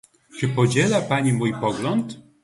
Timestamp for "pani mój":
1.01-1.53